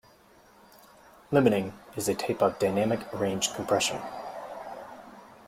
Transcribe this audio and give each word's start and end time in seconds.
Limiting 1.29 1.73
is 1.95 2.09
a 2.09 2.15
type 2.15 2.41
of 2.41 2.57
dynamic 2.57 3.01
range 3.13 3.53
compression. 3.53 4.01